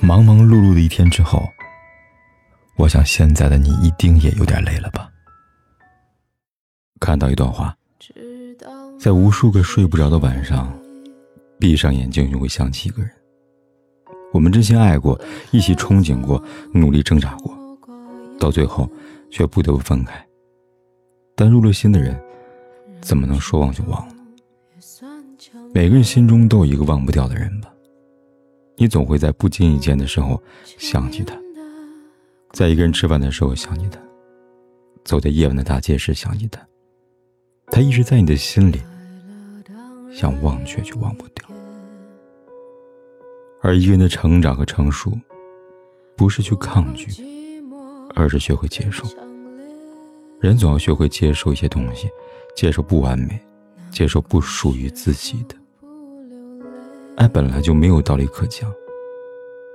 [0.00, 1.48] 忙忙碌碌的一天之后，
[2.76, 5.10] 我想现在的你一定也有点累了吧？
[7.00, 7.76] 看到一段话，
[8.98, 10.72] 在无数个睡不着的晚上，
[11.58, 13.10] 闭上眼睛就会想起一个人。
[14.32, 15.20] 我们真心爱过，
[15.50, 16.42] 一起憧憬过，
[16.72, 17.56] 努力挣扎过，
[18.38, 18.90] 到最后
[19.30, 20.24] 却不得不分开。
[21.34, 22.18] 但入了心的人，
[23.00, 24.14] 怎么能说忘就忘呢？
[25.74, 27.70] 每个人心中都有一个忘不掉的人吧。
[28.76, 30.40] 你总会在不经意间的时候
[30.78, 31.34] 想起他，
[32.52, 33.98] 在一个人吃饭的时候想起他，
[35.02, 36.60] 走在夜晚的大街时想起他。
[37.68, 38.80] 他一直在你的心里，
[40.12, 41.44] 想忘却却忘不掉。
[43.62, 45.18] 而一个人的成长和成熟，
[46.14, 47.10] 不是去抗拒，
[48.14, 49.04] 而是学会接受。
[50.38, 52.08] 人总要学会接受一些东西，
[52.54, 53.40] 接受不完美，
[53.90, 55.56] 接受不属于自己的。
[57.16, 58.70] 爱本来就没有道理可讲。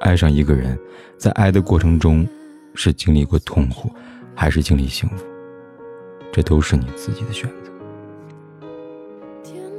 [0.00, 0.78] 爱上一个人，
[1.18, 2.26] 在爱的过程中，
[2.74, 3.90] 是经历过痛苦，
[4.34, 5.24] 还是经历幸福，
[6.32, 7.72] 这都是你自己的选择。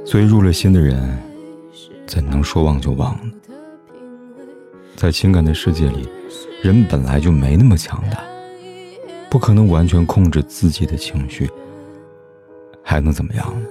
[0.04, 1.18] 所以入了心的人，
[2.06, 3.32] 怎能说忘就忘呢？
[4.94, 6.06] 在情感的世界里，
[6.62, 8.22] 人本来就没那么强大，
[9.30, 11.50] 不可能完全控制自己的情绪，
[12.82, 13.66] 还能怎么样呢？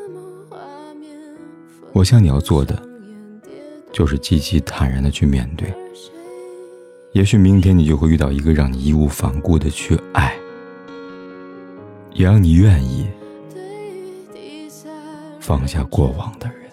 [1.93, 2.81] 我想你要做的，
[3.95, 5.73] 就是积极坦然的去面对。
[7.13, 10.35] 也许明天你就会遇到一个让你义无反顾的去爱，
[12.11, 13.07] 也让你愿意
[15.39, 16.64] 放下过往的人。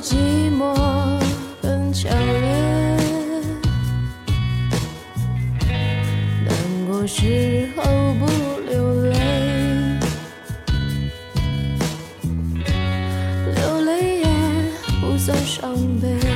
[0.00, 0.14] 寂
[0.56, 0.74] 寞
[1.62, 2.96] 更强烈。
[6.44, 7.82] 难过时候
[8.14, 8.26] 不
[8.68, 9.14] 流泪，
[13.54, 14.26] 流泪也
[15.00, 16.35] 不算伤悲。